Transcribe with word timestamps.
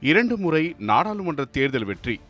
இரண்டு 0.00 0.36
முறை 0.36 0.74
நாடாளுமன்ற 0.78 1.44
தேர்தல் 1.44 1.84
வெற்றி. 1.84 2.20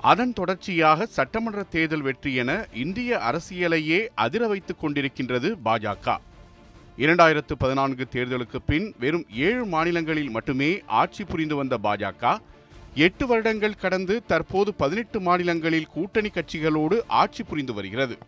அதன் 0.00 0.32
தொடர்ச்சியாக 0.32 1.06
சட்டமன்ற 1.06 1.62
தேர்தல் 1.62 2.00
வெற்றி 2.00 2.34
என 2.34 2.66
இந்திய 2.74 3.20
அரசியலையே 3.28 4.08
அதிர 4.14 4.46
வைத்துக் 4.46 4.84
கொண்டிருக்கின்றது 4.84 5.48
பாஜக. 5.64 6.16
இரண்டாயிரத்து 6.98 7.54
பதினான்கு 7.58 8.06
தேர்தலுக்கு 8.12 8.58
பின் 8.66 8.94
வெறும் 8.98 9.26
ஏழு 9.30 9.64
மாநிலங்களில் 9.66 10.30
மட்டுமே 10.30 10.82
ஆட்சி 10.86 11.24
புரிந்து 11.24 11.56
வந்த 11.56 11.78
பாஜக 11.82 12.38
எட்டு 12.94 13.26
வருடங்கள் 13.26 13.80
கடந்து 13.84 14.22
தற்போது 14.26 14.74
பதினெட்டு 14.74 15.20
மாநிலங்களில் 15.20 15.86
கூட்டணி 15.86 16.28
கட்சிகளோடு 16.28 16.98
ஆட்சி 17.06 17.42
புரிந்து 17.42 17.74
வருகிறது. 17.74 18.18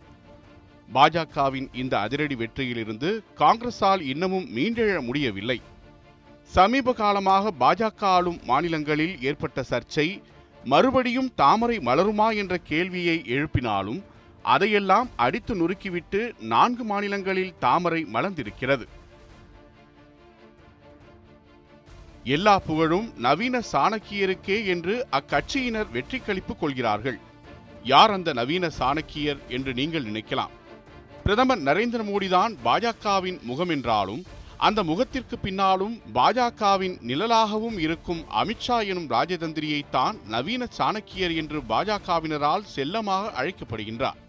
பாஜகவின் 0.93 1.67
இந்த 1.73 1.99
அதிரடி 1.99 2.35
வெற்றியிலிருந்து 2.35 3.19
காங்கிரஸால் 3.37 4.01
இன்னமும் 4.01 4.49
மீண்டெழ 4.55 5.01
முடியவில்லை. 5.01 5.61
சமீப 6.49 6.93
காலமாக 6.93 7.51
பாஜக 7.59 8.01
ஆளும் 8.15 8.39
மாநிலங்களில் 8.45 9.15
ஏற்பட்ட 9.21 9.63
சர்ச்சை 9.69 10.07
மறுபடியும் 10.63 11.29
தாமரை 11.35 11.77
மலருமா 11.77 12.27
என்ற 12.41 12.57
கேள்வியை 12.57 13.15
எழுப்பினாலும் 13.35 14.01
அதையெல்லாம் 14.43 15.09
அடித்து 15.15 15.53
நொறுக்கிவிட்டு 15.55 16.21
நான்கு 16.51 16.83
மாநிலங்களில் 16.83 17.53
தாமரை 17.59 18.01
மலர்ந்திருக்கிறது. 18.13 18.85
எல்லா 22.35 22.55
புகழும் 22.59 23.07
நவீன 23.25 23.61
சாணக்கியருக்கே 23.71 24.57
என்று 24.65 24.93
அக்கட்சியினர் 25.19 25.89
வெற்றி 25.91 26.19
கழிப்பு 26.19 26.55
கொள்கிறார்கள். 26.57 27.19
யார் 27.83 28.11
அந்த 28.11 28.33
நவீன 28.33 28.69
சாணக்கியர் 28.79 29.41
என்று 29.47 29.73
நீங்கள் 29.73 30.07
நினைக்கலாம். 30.09 30.53
பிரதமர் 31.23 31.61
நரேந்திர 31.69 32.01
மோடிதான் 32.11 32.53
பாஜகவின் 32.65 33.41
முகம் 33.41 33.69
என்றாலும் 33.69 34.23
அந்த 34.67 34.79
முகத்திற்கு 34.89 35.35
பின்னாலும் 35.45 35.95
பாஜகவின் 36.15 36.93
நிழலாகவும் 37.09 37.77
இருக்கும் 37.85 38.21
அமித்ஷா 38.41 38.77
எனும் 38.91 39.09
ராஜதந்திரியைத்தான் 39.13 40.15
நவீன 40.33 40.67
சாணக்கியர் 40.77 41.33
என்று 41.41 41.59
பாஜகவினரால் 41.71 42.63
செல்லமாக 42.75 43.31
அழைக்கப்படுகின்றார். 43.39 44.19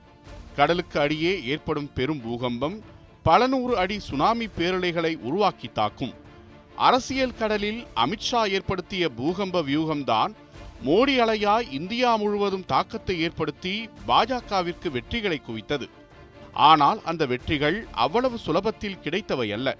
கடலுக்கு 0.56 0.98
அடியே 1.04 1.32
ஏற்படும் 1.52 1.88
பெரும் 1.92 2.20
பூகம்பம் 2.26 2.76
பல 3.22 3.46
நூறு 3.46 3.74
அடி 3.82 3.98
சுனாமி 4.08 4.48
பேரலைகளை 4.58 5.12
உருவாக்கி 5.28 5.70
தாக்கும். 5.72 6.14
அரசியல் 6.88 7.38
கடலில் 7.40 7.80
அமித்ஷா 8.04 8.42
ஏற்படுத்திய 8.56 9.04
பூகம்ப 9.18 9.64
வியூகம்தான் 9.70 10.34
மோடி 10.86 11.16
அலையாய் 11.24 11.70
இந்தியா 11.78 12.10
முழுவதும் 12.16 12.68
தாக்கத்தை 12.74 13.20
ஏற்படுத்தி 13.26 13.74
பாஜகவிற்கு 14.08 14.88
வெற்றிகளை 14.98 15.40
குவித்தது. 15.48 15.86
ஆனால் 16.70 17.00
அந்த 17.10 17.24
வெற்றிகள் 17.26 17.78
அவ்வளவு 18.04 18.38
சுலபத்தில் 18.46 19.02
கிடைத்தவை 19.04 19.50
அல்ல. 19.52 19.78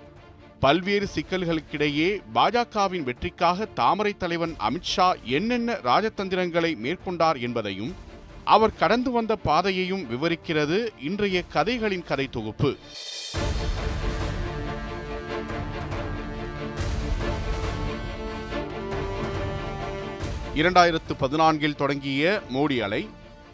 பல்வேறு 0.64 1.06
சிக்கல்களுக்கிடையே 1.14 2.08
பாஜகவின் 2.34 3.02
வெற்றிக்காக 3.02 3.66
தாமரை 3.78 4.12
தலைவன் 4.16 4.54
அமித்ஷா 4.68 5.06
என்னென்ன 5.36 5.72
ராஜதந்திரங்களை 5.84 6.70
மேற்கொண்டார் 6.84 7.38
என்பதையும் 7.40 7.90
அவர் 8.44 8.76
கடந்து 8.76 9.10
வந்த 9.10 9.36
பாதையையும் 9.36 10.04
விவரிக்கிறது 10.12 10.78
இன்றைய 11.00 11.42
கதைகளின் 11.52 12.06
கதை 12.10 12.26
தொகுப்பு. 12.28 12.70
இரண்டாயிரத்து 20.54 21.14
பதினான்கில் 21.20 21.78
தொடங்கிய 21.82 22.40
மோடி 22.54 22.78
அலை 22.78 23.02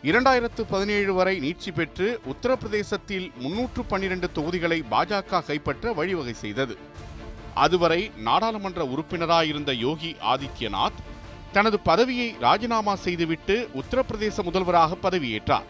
இரண்டாயிரத்து 0.02 0.62
பதினேழு 0.70 1.14
வரை 1.14 1.38
நீட்சி 1.38 1.72
பெற்று 1.74 2.20
உத்தரப்பிரதேசத்தில் 2.26 3.34
முன்னூற்று 3.36 3.84
பன்னிரண்டு 3.84 4.32
தொகுதிகளை 4.32 4.84
பாஜக 4.90 5.44
கைப்பற்ற 5.46 5.92
வழிவகை 5.92 6.32
செய்தது. 6.32 6.78
அதுவரை 7.54 8.10
நாடாளுமன்ற 8.16 8.84
உறுப்பினராயிருந்த 8.84 9.72
யோகி 9.72 10.16
ஆதித்யநாத் 10.32 11.02
தனது 11.52 11.80
பதவியை 11.80 12.36
ராஜினாமா 12.40 12.94
செய்துவிட்டு 12.94 13.68
உத்தரப்பிரதேச 13.74 14.42
முதல்வராக 14.42 14.96
பதவியேற்றார். 15.02 15.68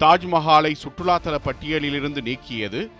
தாஜ்மஹாலை 0.00 0.74
சுற்றுலாத்தல 0.82 1.38
பட்டியலிலிருந்து 1.44 2.22
நீக்கியது. 2.22 2.90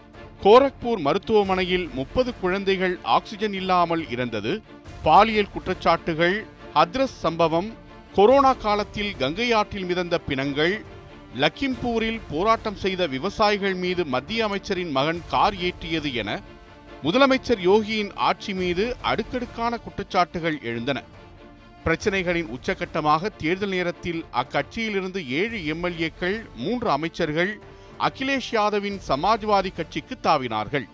கோரக்பூர் 0.43 0.99
மருத்துவமனையில் 0.99 1.91
முப்பது 1.95 2.35
குழந்தைகள் 2.41 2.99
ஆக்சிஜன் 3.03 3.53
இல்லாமல் 3.53 4.11
இறந்தது. 4.11 4.63
பாலியல் 5.03 5.53
குற்றச்சாட்டுகள் 5.55 6.47
ஹத்ரஸ் 6.75 7.19
சம்பவம் 7.25 7.85
கொரோனா 8.17 8.53
காலத்தில் 8.53 9.17
கங்கை 9.17 9.53
ஆற்றில் 9.53 9.85
மிதந்த 9.85 10.19
பிணங்கள் 10.19 10.75
லக்கிம்பூரில் 11.41 12.21
போராட்டம் 12.31 12.79
செய்த 12.85 13.07
விவசாயிகள் 13.07 13.75
மீது 13.75 14.03
மத்திய 14.05 14.45
அமைச்சரின் 14.45 14.91
மகன் 14.91 15.21
கார் 15.29 15.55
ஏற்றியது 15.55 16.11
என 16.13 16.41
முதலமைச்சர் 17.03 17.61
யோகியின் 17.65 18.13
ஆட்சி 18.29 18.55
மீது 18.55 18.97
அடுக்கடுக்கான 19.03 19.81
குற்றச்சாட்டுகள் 19.85 20.63
எழுந்தன. 20.63 21.03
பிரச்சனைகளின் 21.85 22.49
உச்சகட்டமாக 22.57 23.31
தேர்தல் 23.37 23.69
நேரத்தில் 23.69 24.25
அக்கட்சியிலிருந்து 24.33 25.29
ஏழு 25.41 25.61
எம்எல்ஏக்கள் 25.75 26.39
மூன்று 26.57 26.91
அமைச்சர்கள் 26.91 27.53
அகிலேஷ் 27.99 28.53
யாதவின் 28.53 28.99
சமாஜ்வாதி 29.09 29.73
கட்சிக்கு 29.75 30.17
தாவினார்கள். 30.23 30.87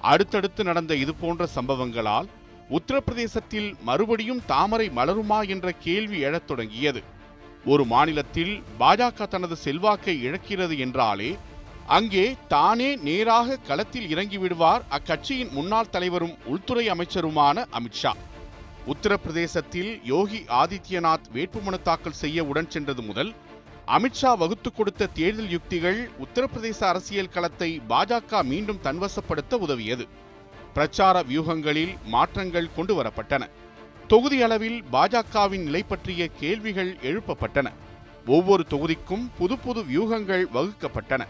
அடுத்தடுத்து 0.00 0.64
நடந்த 0.64 0.94
இதுபோன்ற 0.94 1.48
சம்பவங்களால் 1.54 2.28
உத்தரப்பிரதேசத்தில் 2.70 3.68
மறுபடியும் 3.82 4.42
தாமரை 4.46 4.88
மலருமா 4.88 5.48
என்ற 5.48 5.72
கேள்வி 5.72 6.18
எழத் 6.20 6.46
தொடங்கியது. 6.46 7.02
ஒரு 7.64 7.84
மாநிலத்தில் 7.84 8.62
பாஜக 8.80 9.28
தனது 9.28 9.56
செல்வாக்கை 9.56 10.14
இழக்கிறது 10.26 10.78
என்றாலே 10.78 11.30
அங்கே 11.86 12.36
தானே 12.48 12.96
நேராக 12.96 13.56
களத்தில் 13.56 14.16
இறங்கிவிடுவார் 14.16 14.82
அக்கட்சியின் 14.90 15.50
முன்னாள் 15.50 15.90
தலைவரும் 15.90 16.34
உள்துறை 16.44 16.90
அமைச்சருமான 16.90 17.66
அமித்ஷா 17.78 18.12
உத்தரப்பிரதேசத்தில் 18.86 19.90
யோகி 20.04 20.40
ஆதித்யநாத் 20.48 21.26
வேட்புமனு 21.34 21.82
தாக்கல் 21.82 22.20
செய்ய 22.22 22.44
உடன் 22.44 22.70
சென்றது 22.70 23.02
முதல் 23.02 23.32
அமித்ஷா 23.86 24.36
வகுத்து 24.38 24.72
கொடுத்த 24.72 25.06
தேர்தல் 25.06 25.50
யுக்திகள் 25.50 26.10
உத்தரப்பிரதேச 26.24 26.80
அரசியல் 26.84 27.28
களத்தை 27.28 27.80
பாஜக 27.88 28.42
மீண்டும் 28.42 28.82
தன்வசப்படுத்த 28.82 29.54
உதவியது. 29.54 30.06
பிரச்சார 30.74 31.22
வியூகங்களில் 31.22 31.94
மாற்றங்கள் 32.04 32.74
கொண்டு 32.76 32.94
வரப்பட்டன 33.02 33.44
தொகுதி 34.06 34.42
அளவில் 34.42 34.84
பாஜகவின் 34.92 35.64
நிலை 35.68 35.82
பற்றிய 35.82 36.28
கேள்விகள் 36.40 36.96
எழுப்பப்பட்டன. 37.02 37.68
ஒவ்வொரு 38.26 38.64
தொகுதிக்கும் 38.70 39.24
புது 39.38 39.58
புது 39.58 39.80
வியூகங்கள் 39.82 40.44
வகுக்கப்பட்டன. 40.54 41.22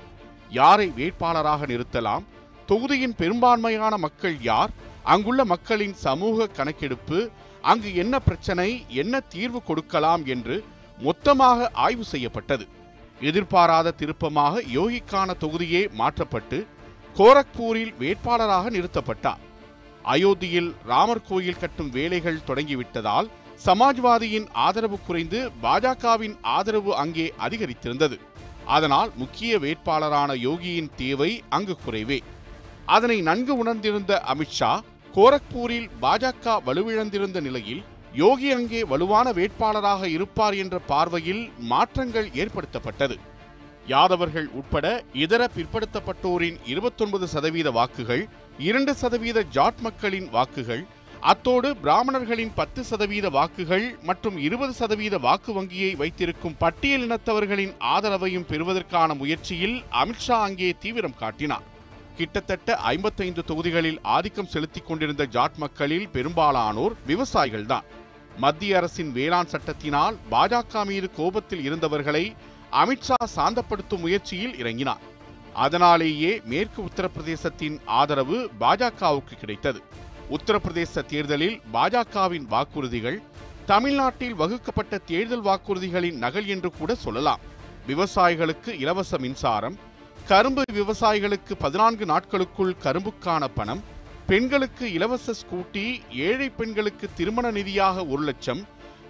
யாரை 0.50 0.86
வேட்பாளராக 0.96 1.66
நிறுத்தலாம்? 1.66 2.24
தொகுதியின் 2.66 3.14
பெரும்பான்மையான 3.14 3.96
மக்கள் 3.96 4.36
யார்? 4.40 4.70
அங்குள்ள 5.02 5.44
மக்களின் 5.44 5.94
சமூக 5.94 6.46
கணக்கெடுப்பு 6.46 7.30
அங்கு 7.62 7.94
என்ன 7.94 8.18
பிரச்சனை 8.18 8.84
என்ன 8.88 9.20
தீர்வு 9.20 9.62
கொடுக்கலாம் 9.62 10.26
என்று 10.26 10.64
மொத்தமாக 10.98 11.70
ஆய்வு 11.72 12.04
செய்யப்பட்டது. 12.04 12.66
எதிர்பாராத 13.20 13.90
திருப்பமாக 13.90 14.62
யோகிக்கான 14.74 15.34
தொகுதியே 15.40 15.82
மாற்றப்பட்டு 15.92 16.66
கோரக்பூரில் 17.18 17.92
வேட்பாளராக 18.00 18.70
நிறுத்தப்பட்டார். 18.74 19.40
அயோத்தியில் 20.04 20.68
ராமர் 20.90 21.26
கோயில் 21.28 21.58
கட்டும் 21.60 21.88
வேலைகள் 21.96 22.44
தொடங்கிவிட்டதால் 22.46 23.28
சமாஜ்வாதியின் 23.64 24.46
ஆதரவு 24.66 24.98
குறைந்து 25.06 25.38
பாஜகவின் 25.62 26.36
ஆதரவு 26.56 26.92
அங்கே 27.02 27.26
அதிகரித்திருந்தது. 27.46 28.16
அதனால் 28.74 29.10
முக்கிய 29.22 29.58
வேட்பாளரான 29.64 30.30
யோகியின் 30.46 30.90
தேவை 30.96 31.30
அங்கு 31.48 31.76
குறைவே. 31.86 32.18
அதனை 32.96 33.18
நன்கு 33.28 33.56
உணர்ந்திருந்த 33.56 34.12
அமித்ஷா 34.34 34.72
கோரக்பூரில் 35.16 35.88
பாஜக 36.04 36.56
வலுவிழந்திருந்த 36.68 37.40
நிலையில் 37.48 37.82
யோகி 38.22 38.50
அங்கே 38.58 38.82
வலுவான 38.84 39.32
வேட்பாளராக 39.32 40.04
இருப்பார் 40.16 40.56
என்ற 40.64 40.78
பார்வையில் 40.92 41.42
மாற்றங்கள் 41.72 42.30
ஏற்படுத்தப்பட்டது. 42.42 43.18
யாதவர்கள் 43.92 44.46
உட்பட 44.58 44.86
இதர 45.24 45.42
பிற்படுத்தப்பட்டோரின் 45.56 46.58
இருபத்தொன்பது 46.66 47.26
சதவீத 47.28 47.68
வாக்குகள் 47.70 48.22
இரண்டு 48.58 48.92
சதவீத 48.94 49.44
ஜாட் 49.56 49.80
மக்களின் 49.80 50.28
வாக்குகள் 50.30 50.82
அத்தோடு 51.20 51.68
பிராமணர்களின் 51.76 52.52
பத்து 52.54 52.80
சதவீத 52.84 53.26
வாக்குகள் 53.36 53.86
மற்றும் 54.02 54.36
இருபது 54.46 54.72
சதவீத 54.72 55.18
வாக்கு 55.18 55.52
வங்கியை 55.52 55.92
வைத்திருக்கும் 55.94 56.58
பட்டியலினத்தவர்களின் 56.60 57.72
ஆதரவையும் 57.94 58.46
பெறுவதற்கான 58.50 59.14
முயற்சியில் 59.14 59.76
அமித்ஷா 60.02 60.36
அங்கே 60.48 60.68
தீவிரம் 60.78 61.16
காட்டினார். 61.16 61.64
கிட்டத்தட்ட 62.18 62.76
ஐம்பத்தைந்து 62.92 63.42
தொகுதிகளில் 63.44 63.98
ஆதிக்கம் 64.16 64.52
செலுத்திக் 64.54 64.86
கொண்டிருந்த 64.86 65.26
ஜாட் 65.26 65.58
மக்களில் 65.64 66.06
பெரும்பாலானோர் 66.08 66.96
விவசாயிகள்தான். 67.06 67.88
மத்திய 68.44 68.76
அரசின் 68.76 69.12
வேளாண் 69.12 69.52
சட்டத்தினால் 69.52 70.16
பாஜக 70.30 70.84
மீது 70.84 71.10
கோபத்தில் 71.16 71.64
இருந்தவர்களை 71.68 72.24
அமித்ஷா 72.72 73.16
சாந்தப்படுத்தும் 73.36 74.00
முயற்சியில் 74.00 74.56
இறங்கினார். 74.56 75.04
அதனாலேயே 75.52 76.40
மேற்கு 76.44 76.82
உத்தரப்பிரதேசத்தின் 76.82 77.76
ஆதரவு 77.84 78.50
பாஜகவுக்கு 78.60 79.34
கிடைத்தது. 79.40 79.82
உத்தரப்பிரதேச 80.30 81.04
தேர்தலில் 81.06 81.60
பாஜகவின் 81.72 82.46
வாக்குறுதிகள் 82.50 83.22
தமிழ்நாட்டில் 83.66 84.34
வகுக்கப்பட்ட 84.34 84.98
தேர்தல் 84.98 85.44
வாக்குறுதிகளின் 85.44 86.18
நகல் 86.18 86.46
என்று 86.46 86.70
கூட 86.78 86.94
சொல்லலாம். 86.94 87.40
விவசாயிகளுக்கு 87.86 88.68
இலவச 88.78 89.18
மின்சாரம் 89.18 89.78
கரும்பு 90.26 90.62
விவசாயிகளுக்கு 90.72 91.54
பதினான்கு 91.58 92.06
நாட்களுக்குள் 92.06 92.74
கரும்புக்கான 92.82 93.44
பணம் 93.54 93.82
பெண்களுக்கு 94.26 94.92
இலவச 94.92 95.34
ஸ்கூட்டி 95.40 96.00
ஏழை 96.12 96.50
பெண்களுக்கு 96.50 97.08
திருமண 97.14 97.50
நிதியாக 97.50 98.08
ஒரு 98.08 98.22
லட்சம் 98.22 98.66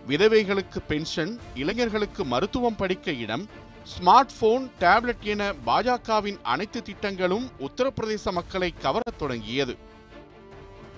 விதவைகளுக்கு 0.09 0.79
பென்ஷன் 0.89 1.39
இளைஞர்களுக்கு 1.55 2.25
மருத்துவம் 2.25 2.77
படிக்க 2.77 3.13
இடம் 3.13 3.49
ஸ்மார்ட் 3.93 4.35
போன் 4.41 4.71
டேப்லெட் 4.81 5.23
என 5.23 5.53
பாஜகவின் 5.67 6.41
அனைத்து 6.43 6.83
திட்டங்களும் 6.83 7.51
உத்தரப்பிரதேச 7.59 8.33
மக்களை 8.33 8.75
கவரத் 8.83 9.19
தொடங்கியது. 9.19 9.77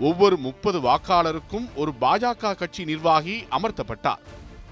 ஒவ்வொரு 0.01 0.37
முப்பது 0.37 0.81
வாக்காளருக்கும் 0.81 1.67
ஒரு 1.75 1.93
பாஜக 2.01 2.55
கட்சி 2.55 2.85
நிர்வாகி 2.85 3.45
அமர்த்தப்பட்டார். 3.51 4.23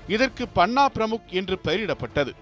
இதற்கு 0.08 0.49
பன்னா 0.55 0.85
பிரமுக் 0.94 1.31
என்று 1.31 1.58
பெயரிடப்பட்டது. 1.64 2.32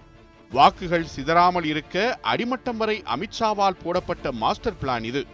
வாக்குகள் 0.51 1.07
சிதறாமல் 1.15 1.63
இருக்க 1.63 2.19
அடிமட்டம் 2.23 2.77
வரை 2.77 3.03
அமித்ஷாவால் 3.15 3.79
போடப்பட்ட 3.83 4.31
மாஸ்டர் 4.31 4.77
பிளான் 4.81 5.03
இது. 5.03 5.25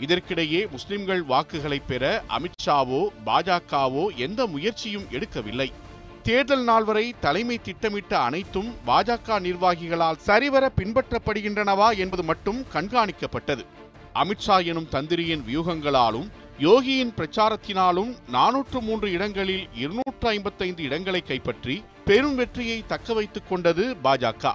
இதற்கிடையே 0.00 0.70
முஸ்லிம்கள் 0.70 1.22
வாக்குகளை 1.22 1.78
பெற 1.78 2.24
அமித்ஷாவோ 2.28 3.06
பாஜகவோ 3.26 4.16
எந்த 4.16 4.46
முயற்சியும் 4.46 5.08
எடுக்கவில்லை. 5.10 5.72
தேர்தல் 6.26 6.64
நாள் 6.66 6.84
வரை 6.84 7.04
தலைமை 7.20 7.56
திட்டமிட்ட 7.66 8.12
அனைத்தும் 8.26 8.68
பாஜக 8.88 9.38
நிர்வாகிகளால் 9.46 10.20
சரிவர 10.26 10.64
பின்பற்றப்படுகின்றனவா 10.76 11.88
என்பது 12.02 12.22
மட்டும் 12.22 12.60
கண்காணிக்கப்பட்டது. 12.74 13.64
அமித்ஷா 14.22 14.56
எனும் 14.70 14.88
தந்திரியின் 14.94 15.42
வியூகங்களாலும் 15.48 16.28
யோகியின் 16.66 17.12
பிரச்சாரத்தினாலும் 17.18 18.12
நானூற்று 18.36 18.80
மூன்று 18.88 19.08
இடங்களில் 19.16 19.64
இருநூற்று 19.82 20.28
ஐம்பத்தைந்து 20.34 20.82
இடங்களை 20.88 21.22
கைப்பற்றி 21.30 21.76
பெரும் 22.04 22.36
வெற்றியை 22.40 22.78
தக்க 22.92 23.14
வைத்துக் 23.18 23.48
கொண்டது 23.48 23.86
பாஜக. 24.04 24.54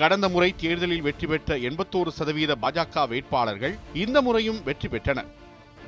கடந்த 0.00 0.28
முறை 0.34 0.50
தேர்தலில் 0.62 1.06
வெற்றி 1.08 1.26
பெற்ற 1.26 1.58
எண்பத்தோரு 1.68 2.12
சதவீத 2.18 2.56
பாஜக 2.64 3.06
வேட்பாளர்கள் 3.12 3.76
இந்த 4.04 4.18
முறையும் 4.28 4.62
வெற்றி 4.68 4.88
பெற்றனர். 4.88 5.30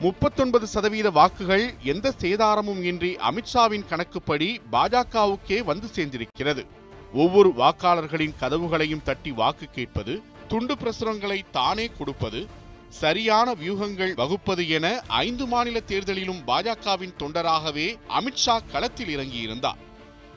முப்பத்தொன்பது 0.00 0.66
சதவீத 0.66 1.10
வாக்குகள் 1.10 1.74
எந்த 1.82 2.12
சேதாரமும் 2.18 2.82
இன்றி 2.82 3.16
அமித்ஷாவின் 3.16 3.86
கணக்குப்படி 3.88 4.60
பாஜகவுக்கே 4.72 5.64
வந்து 5.64 5.86
சேர்ந்திருக்கிறது. 5.86 6.66
ஒவ்வொரு 7.12 7.52
வாக்காளர்களின் 7.56 8.34
கதவுகளையும் 8.40 9.02
தட்டி 9.02 9.30
வாக்கு 9.30 9.68
கேட்பது 9.70 10.22
துண்டு 10.48 10.74
பிரசுரங்களை 10.74 11.40
தானே 11.50 11.90
கொடுப்பது 11.98 12.46
சரியான 12.88 13.54
வியூகங்கள் 13.54 14.14
வகுப்பது 14.14 14.68
என 14.68 15.02
ஐந்து 15.06 15.46
மாநில 15.46 15.80
தேர்தலிலும் 15.86 16.42
பாஜகவின் 16.46 17.16
தொண்டராகவே 17.18 17.96
அமித்ஷா 18.08 18.58
களத்தில் 18.72 19.18
இறங்கியிருந்தார். 19.18 19.80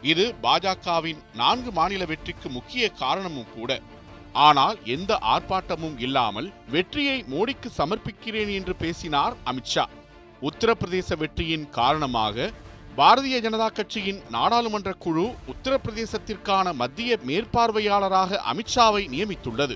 இது 0.01 0.35
பாஜகவின் 0.41 1.17
நான்கு 1.33 1.71
மாநில 1.71 2.05
வெற்றிக்கு 2.05 2.49
முக்கிய 2.49 2.89
காரணமும் 2.89 3.53
கூட. 3.55 3.81
ஆனால் 4.43 4.77
எந்த 4.85 5.19
ஆர்ப்பாட்டமும் 5.33 5.97
இல்லாமல் 5.97 6.53
வெற்றியை 6.69 7.17
மோடிக்கு 7.23 7.69
சமர்ப்பிக்கிறேன் 7.77 8.51
என்று 8.53 8.75
பேசினார் 8.75 9.35
அமித்ஷா 9.51 9.85
உத்தரப்பிரதேச 10.41 11.17
வெற்றியின் 11.17 11.69
காரணமாக 11.69 12.47
பாரதிய 12.97 13.37
ஜனதா 13.45 13.67
கட்சியின் 13.73 14.19
நாடாளுமன்ற 14.29 14.91
குழு 14.93 15.23
உத்தரப்பிரதேசத்திற்கான 15.53 16.73
மத்திய 16.73 17.17
மேற்பார்வையாளராக 17.27 18.39
அமித்ஷாவை 18.51 19.03
நியமித்துள்ளது. 19.13 19.75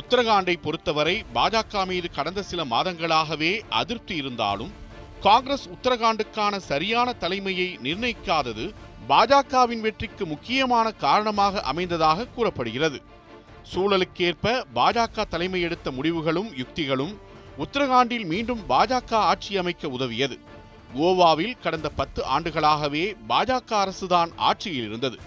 உத்தரகாண்டை 0.00 0.56
பொறுத்தவரை 0.62 1.16
பாஜக 1.34 1.84
மீது 1.86 2.10
கடந்த 2.10 2.42
சில 2.42 2.64
மாதங்களாகவே 2.64 3.52
அதிருப்தி 3.80 4.16
இருந்தாலும் 4.16 4.72
காங்கிரஸ் 5.22 5.66
உத்தரகாண்டுக்கான 5.68 6.56
சரியான 6.70 7.12
தலைமையை 7.12 7.68
நிர்ணயிக்காதது 7.86 8.64
பாஜகவின் 9.08 9.80
வெற்றிக்கு 9.80 10.26
முக்கியமான 10.26 10.90
காரணமாக 11.04 11.62
அமைந்ததாக 11.72 12.28
கூறப்படுகிறது. 12.34 13.00
சூழலுக்கேற்ப 13.70 14.64
பாஜக 14.74 15.24
தலைமை 15.28 15.60
எடுத்த 15.60 15.90
முடிவுகளும் 15.90 16.56
யுக்திகளும் 16.56 17.20
உத்தரகாண்டில் 17.58 18.26
மீண்டும் 18.26 18.62
பாஜக 18.68 19.12
ஆட்சி 19.12 19.56
அமைக்க 19.56 19.88
உதவியது. 19.88 20.38
கோவாவில் 20.96 21.54
கடந்த 21.62 21.88
பத்து 21.88 22.22
ஆண்டுகளாகவே 22.24 23.16
பாஜக 23.28 23.70
அரசுதான் 23.84 24.30
ஆட்சியில் 24.36 24.86
இருந்தது. 24.86 25.18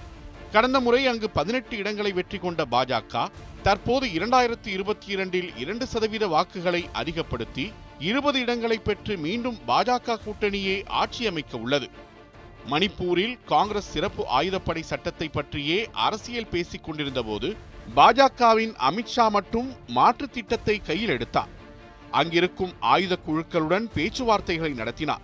கடந்த 0.52 0.80
முறை 0.80 1.08
அங்கு 1.08 1.30
பதினெட்டு 1.30 1.78
இடங்களை 1.78 2.12
வெற்றி 2.12 2.38
கொண்ட 2.38 2.66
பாஜக 2.72 3.28
தற்போது 3.64 4.08
இரண்டாயிரத்தி 4.08 4.68
இருபத்தி 4.68 5.08
இரண்டில் 5.08 5.58
இரண்டு 5.58 5.88
சதவீத 5.88 6.28
வாக்குகளை 6.28 6.90
அதிகப்படுத்தி 6.94 7.72
இருபது 8.00 8.40
இடங்களை 8.40 8.78
பெற்று 8.78 9.18
மீண்டும் 9.18 9.58
பாஜக 9.68 10.18
கூட்டணியே 10.26 10.88
ஆட்சி 10.88 11.28
அமைக்க 11.28 11.58
உள்ளது. 11.58 11.90
மணிப்பூரில் 12.70 13.38
காங்கிரஸ் 13.46 13.92
சிறப்பு 13.92 14.26
ஆயுதப்படை 14.40 14.82
சட்டத்தை 14.82 15.28
பற்றியே 15.28 15.90
அரசியல் 15.92 16.48
பேசிக் 16.48 16.84
கொண்டிருந்த 16.84 17.24
போது 17.24 17.56
பாஜகவின் 17.94 18.74
அமித்ஷா 18.90 19.30
மட்டும் 19.30 19.76
மாற்று 19.88 20.30
திட்டத்தை 20.30 20.82
கையில் 20.82 21.10
எடுத்தார் 21.10 21.52
அங்கிருக்கும் 22.12 22.74
ஆயுத 22.80 23.18
குழுக்களுடன் 23.28 23.86
பேச்சுவார்த்தைகளை 23.96 24.74
நடத்தினார். 24.74 25.22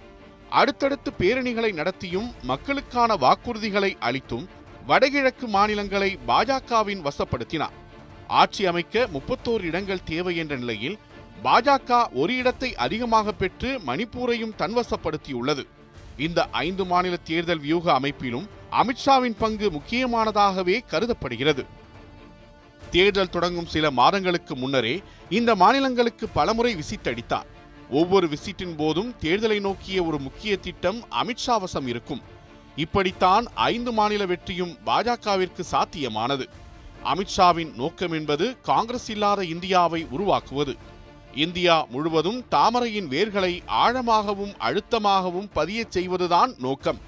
அடுத்தடுத்து 0.49 1.13
பேரணிகளை 1.19 1.73
நடத்தியும் 1.73 2.31
மக்களுக்கான 2.41 3.15
வாக்குறுதிகளை 3.15 3.97
அளித்தும் 3.99 4.49
வடகிழக்கு 4.85 5.47
மாநிலங்களை 5.47 6.17
பாஜகவின் 6.27 7.01
வசப்படுத்தினார். 7.03 7.75
ஆட்சி 8.27 8.65
அமைக்க 8.65 9.07
முப்பத்தோரு 9.13 9.61
இடங்கள் 9.61 10.03
தேவை 10.03 10.37
என்ற 10.37 10.55
நிலையில் 10.55 10.97
பாஜக 11.43 12.11
ஒரு 12.13 12.37
இடத்தை 12.37 12.75
அதிகமாக 12.75 13.31
பெற்று 13.31 13.79
மணிப்பூரையும் 13.85 14.55
தன்வசப்படுத்தியுள்ளது. 14.57 15.63
இந்த 16.17 16.47
ஐந்து 16.49 16.85
மாநில 16.85 17.17
தேர்தல் 17.17 17.59
வியூக 17.59 17.93
அமைப்பிலும் 17.93 18.49
அமித்ஷாவின் 18.71 19.37
பங்கு 19.37 19.71
முக்கியமானதாகவே 19.71 20.79
கருதப்படுகிறது. 20.87 21.65
தேர்தல் 22.91 23.33
தொடங்கும் 23.35 23.71
சில 23.75 23.91
மாதங்களுக்கு 23.91 24.55
முன்னரே 24.55 24.95
இந்த 25.29 25.55
மாநிலங்களுக்கு 25.55 26.27
பலமுறை 26.29 26.71
விசிட் 26.75 27.09
அடித்தார். 27.09 27.49
ஒவ்வொரு 27.89 28.27
விசிட்டின் 28.27 28.75
போதும் 28.77 29.13
தேர்தலை 29.21 29.59
நோக்கிய 29.59 30.03
ஒரு 30.03 30.19
முக்கிய 30.19 30.57
திட்டம் 30.57 30.99
அமித்ஷா 31.21 31.55
வசம் 31.59 31.87
இருக்கும். 31.87 32.21
இப்படித்தான் 32.75 33.45
ஐந்து 33.53 33.91
மாநில 33.91 34.25
வெற்றியும் 34.25 34.73
பாஜகவிற்கு 34.85 35.63
சாத்தியமானது. 35.71 36.45
அமித்ஷாவின் 37.03 37.71
நோக்கம் 37.75 38.11
என்பது 38.11 38.45
காங்கிரஸ் 38.61 39.09
இல்லாத 39.09 39.43
இந்தியாவை 39.45 40.07
உருவாக்குவது. 40.09 40.75
இந்தியா 41.35 41.75
முழுவதும் 41.89 42.39
தாமரையின் 42.51 43.09
வேர்களை 43.09 43.53
ஆழமாகவும் 43.83 44.53
அழுத்தமாகவும் 44.59 45.49
பதியச் 45.55 45.91
செய்வதுதான் 45.91 46.53
நோக்கம். 46.57 46.99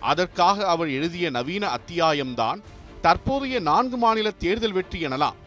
அதற்காக 0.00 0.66
அவர் 0.66 0.90
எழுதிய 0.90 1.30
நவீன 1.30 1.78
அத்தியாயம்தான் 1.78 2.60
தற்போதைய 3.04 3.56
நான்கு 3.68 3.96
மாநில 4.02 4.28
தேர்தல் 4.42 4.74
வெற்றி 4.76 4.98
எனலாம். 5.06 5.38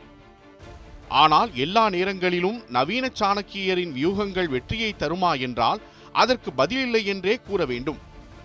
ஆனால் 1.22 1.50
எல்லா 1.64 1.84
நேரங்களிலும் 1.96 2.58
நவீன 2.76 3.06
சாணக்கியரின் 3.20 3.94
வியூகங்கள் 3.98 4.50
வெற்றியை 4.56 4.90
தருமா 5.02 5.32
என்றால் 5.46 5.82
அதற்கு 6.22 6.50
பதிலில்லை 6.60 7.02
என்றே 7.14 7.36
கூற 7.48 7.62
வேண்டும். 7.72 8.00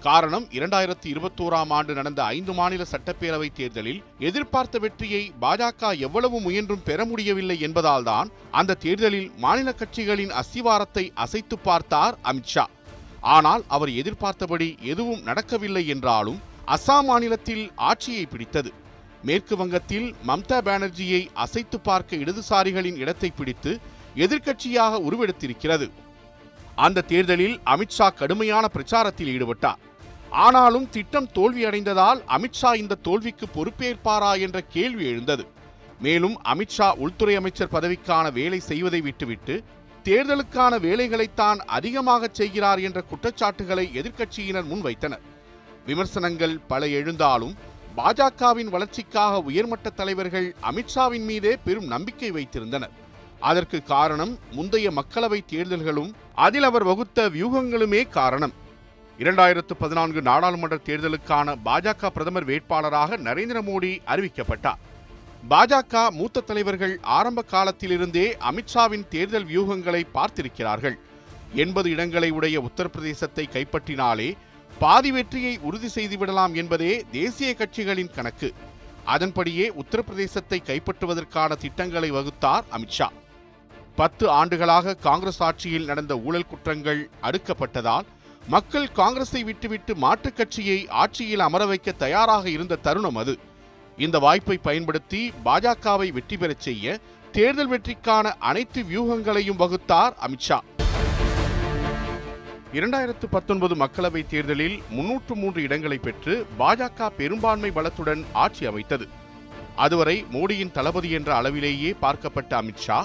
காரணம் 0.07 0.47
இரண்டாயிரத்தி 0.57 1.07
இருபத்தோராம் 1.13 1.73
ஆண்டு 1.79 1.93
நடந்த 1.99 2.21
ஐந்து 2.37 2.53
மாநில 2.59 2.83
சட்டப்பேரவை 2.91 3.49
தேர்தலில் 3.59 4.01
எதிர்பார்த்த 4.29 4.79
வெற்றியை 4.85 5.23
பாஜக 5.43 5.91
எவ்வளவு 6.07 6.37
முயன்றும் 6.47 6.85
பெற 6.89 7.05
முடியவில்லை 7.11 7.57
என்பதால்தான் 7.67 8.31
அந்த 8.61 8.79
தேர்தலில் 8.85 9.31
மாநில 9.45 9.75
கட்சிகளின் 9.81 10.33
அஸ்திவாரத்தை 10.43 11.05
அசைத்து 11.25 11.59
பார்த்தார் 11.69 12.17
அமித்ஷா 12.33 12.65
ஆனால் 13.37 13.65
அவர் 13.77 13.93
எதிர்பார்த்தபடி 14.03 14.69
எதுவும் 14.93 15.25
நடக்கவில்லை 15.29 15.85
என்றாலும் 15.97 16.39
அசாம் 16.77 17.09
மாநிலத்தில் 17.11 17.65
ஆட்சியை 17.89 18.25
பிடித்தது. 18.27 18.71
மேற்கு 19.29 19.55
வங்கத்தில் 19.57 20.07
மம்தா 20.29 20.59
பானர்ஜியை 20.67 21.23
அசைத்து 21.45 21.79
பார்க்க 21.81 22.17
இடதுசாரிகளின் 22.17 23.01
இடத்தை 23.03 23.31
பிடித்து 23.31 23.73
எதிர்க்கட்சியாக 24.25 25.01
உருவெடுத்திருக்கிறது. 25.07 25.87
அந்த 26.85 27.05
தேர்தலில் 27.13 27.57
அமித்ஷா 27.73 28.09
கடுமையான 28.21 28.69
பிரச்சாரத்தில் 28.75 29.33
ஈடுபட்டார். 29.35 29.81
ஆனாலும் 30.45 30.87
திட்டம் 30.91 31.29
தோல்வியடைந்ததால் 31.35 32.21
அமித்ஷா 32.37 32.71
இந்த 32.83 33.01
தோல்விக்கு 33.07 33.47
பொறுப்பேற்பாரா 33.57 34.33
என்ற 34.47 34.61
கேள்வி 34.75 35.05
எழுந்தது. 35.13 35.45
மேலும் 36.05 36.37
அமித்ஷா 36.53 36.89
உள்துறை 37.05 37.35
அமைச்சர் 37.41 37.73
பதவிக்கான 37.73 38.27
வேலை 38.33 38.61
செய்வதை 38.71 39.01
விட்டுவிட்டு 39.01 39.55
தேர்தலுக்கான 40.05 40.75
வேலைகளைத்தான் 40.87 41.59
அதிகமாக 41.79 42.29
செய்கிறார் 42.33 42.81
என்ற 42.89 43.01
குற்றச்சாட்டுகளை 43.11 43.85
எதிர்க்கட்சியினர் 44.01 44.71
முன்வைத்தனர். 44.71 45.25
விமர்சனங்கள் 45.87 46.55
பல 46.69 46.87
எழுந்தாலும் 46.87 47.55
பாஜகவின் 47.97 48.71
வளர்ச்சிக்காக 48.75 49.41
உயர்மட்ட 49.41 49.91
தலைவர்கள் 49.91 50.55
அமித்ஷாவின் 50.71 51.25
மீதே 51.25 51.57
பெரும் 51.57 51.87
நம்பிக்கை 51.87 52.33
வைத்திருந்தனர். 52.33 52.95
அதற்கு 53.41 53.83
காரணம் 53.83 54.39
முந்தைய 54.51 54.91
மக்களவை 54.91 55.41
தேர்தல்களும் 55.53 56.11
அதில் 56.35 56.63
அவர் 56.63 56.85
வகுத்த 56.85 57.29
வியூகங்களுமே 57.29 58.09
காரணம். 58.09 58.53
இரண்டாயிரத்து 59.19 59.75
பதினான்கு 59.79 60.23
நாடாளுமன்ற 60.23 60.79
தேர்தலுக்கான 60.85 61.57
பாஜக 61.65 62.07
பிரதமர் 62.07 62.47
வேட்பாளராக 62.47 63.19
நரேந்திர 63.19 63.59
மோடி 63.63 63.93
அறிவிக்கப்பட்டார். 64.07 64.81
பாஜக 65.51 66.11
மூத்த 66.11 66.41
தலைவர்கள் 66.41 66.99
ஆரம்ப 67.03 67.43
காலத்திலிருந்தே 67.43 68.37
அமித்ஷாவின் 68.51 69.09
தேர்தல் 69.09 69.47
வியூகங்களை 69.47 70.03
பார்த்திருக்கிறார்கள். 70.15 70.99
எண்பது 71.55 71.91
இடங்களை 71.91 72.31
உடைய 72.31 72.61
உத்தரப்பிரதேசத்தை 72.61 73.45
கைப்பற்றினாலே 73.53 74.37
பாதி 74.83 75.11
வெற்றியை 75.13 75.55
உறுதி 75.69 75.89
செய்துவிடலாம் 75.95 76.53
என்பதே 76.55 76.93
தேசிய 77.13 77.51
கட்சிகளின் 77.55 78.15
கணக்கு. 78.17 78.49
அதன்படியே 79.05 79.67
உத்தரப்பிரதேசத்தை 79.81 80.59
கைப்பற்றுவதற்கான 80.69 81.57
திட்டங்களை 81.65 82.11
வகுத்தார் 82.11 82.65
அமித்ஷா 82.77 83.09
பத்து 83.97 84.25
ஆண்டுகளாக 84.31 84.95
காங்கிரஸ் 85.07 85.43
ஆட்சியில் 85.49 85.89
நடந்த 85.91 86.13
ஊழல் 86.27 86.49
குற்றங்கள் 86.51 87.01
அடுக்கப்பட்டதால் 87.29 88.07
மக்கள் 88.49 88.89
காங்கிரஸை 88.93 89.43
விட்டுவிட்டு 89.45 89.93
மாற்றுக் 89.97 90.37
கட்சியை 90.37 90.79
ஆட்சியில் 91.03 91.45
அமர 91.49 91.63
வைக்க 91.67 91.93
தயாராக 92.05 92.45
இருந்த 92.51 92.81
தருணம் 92.87 93.19
அது. 93.23 93.35
இந்த 93.99 94.19
வாய்ப்பை 94.19 94.57
பயன்படுத்தி 94.69 95.23
பாஜகவை 95.45 96.09
வெற்றி 96.13 96.37
பெறச் 96.37 96.67
செய்ய 96.69 96.99
தேர்தல் 97.33 97.71
வெற்றிக்கான 97.73 98.33
அனைத்து 98.51 98.83
வியூகங்களையும் 98.83 99.61
வகுத்தார் 99.63 100.15
அமித்ஷா 100.27 100.59
இரண்டாயிரத்து 102.79 103.27
பத்தொன்பது 103.31 103.75
மக்களவைத் 103.75 104.29
தேர்தலில் 104.33 104.83
முன்னூற்று 104.91 105.35
மூன்று 105.37 105.63
இடங்களை 105.63 105.99
பெற்று 105.99 106.47
பாஜக 106.59 107.09
பெரும்பான்மை 107.17 107.71
பலத்துடன் 107.71 108.23
ஆட்சி 108.33 108.67
அமைத்தது. 108.67 109.07
அதுவரை 109.77 110.15
மோடியின் 110.33 110.71
தளபதி 110.71 111.11
என்ற 111.11 111.35
அளவிலேயே 111.35 111.91
பார்க்கப்பட்ட 112.03 112.53
அமித்ஷா 112.61 112.99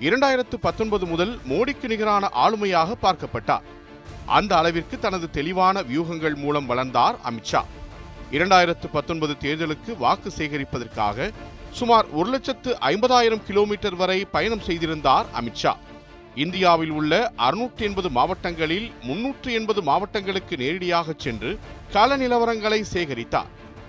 இரண்டாயிரத்து 0.00 0.56
பத்தொன்பது 0.60 1.06
முதல் 1.06 1.38
மோடிக்கு 1.48 1.88
நிகரான 1.88 2.30
ஆளுமையாக 2.44 2.96
பார்க்கப்பட்டார். 3.02 3.66
அந்த 4.26 4.56
அளவிற்கு 4.56 4.98
தனது 4.98 5.30
தெளிவான 5.30 5.82
வியூகங்கள் 5.82 6.36
மூலம் 6.36 6.66
வளர்ந்தார் 6.66 7.18
அமித்ஷா 7.30 7.62
இரண்டாயிரத்து 8.30 8.88
பத்தொன்பது 8.92 9.36
தேர்தலுக்கு 9.40 9.96
வாக்கு 9.98 10.30
சேகரிப்பதற்காக 10.38 11.30
சுமார் 11.72 12.06
ஒரு 12.10 12.30
லட்சத்து 12.30 12.70
ஐம்பதாயிரம் 12.92 13.46
கிலோமீட்டர் 13.46 13.96
வரை 13.96 14.24
பயணம் 14.24 14.66
செய்திருந்தார் 14.66 15.26
அமித்ஷா 15.40 15.72
இந்தியாவில் 16.34 16.90
உள்ள 16.90 17.32
அறுநூற்றி 17.36 17.78
எண்பது 17.78 18.10
மாவட்டங்களில் 18.10 18.90
முன்னூற்று 19.02 19.52
எண்பது 19.52 19.82
மாவட்டங்களுக்கு 19.82 20.56
நேரடியாக 20.56 21.14
சென்று 21.16 21.58
கள 21.92 22.16
நிலவரங்களை 22.16 22.84
சேகரித்தார். 22.92 23.48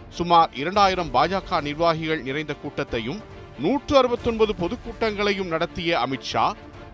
சுமார் 0.09 0.49
இரண்டாயிரம் 0.53 1.13
பாஜக 1.13 1.61
நிர்வாகிகள் 1.61 2.21
நிறைந்த 2.21 2.53
கூட்டத்தையும் 2.53 3.21
நூற்று 3.59 3.97
அறுபத்தொன்பது 3.97 4.53
பொதுக்கூட்டங்களையும் 4.59 5.47
நடத்திய 5.47 5.99
அமித்ஷா 5.99 6.53